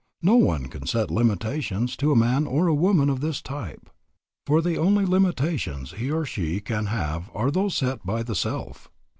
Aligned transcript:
No 0.23 0.35
one 0.35 0.65
can 0.67 0.87
set 0.87 1.11
limitations 1.11 1.95
to 1.97 2.11
a 2.11 2.15
man 2.15 2.47
or 2.47 2.65
a 2.65 2.73
woman 2.73 3.07
of 3.07 3.19
this 3.21 3.39
type; 3.39 3.87
for 4.47 4.59
the 4.59 4.75
only 4.75 5.05
limitations 5.05 5.91
he 5.91 6.09
or 6.09 6.25
she 6.25 6.59
can 6.59 6.87
have 6.87 7.29
are 7.35 7.51
those 7.51 7.75
set 7.75 8.03
by 8.03 8.23
the 8.23 8.33
self. 8.33 8.89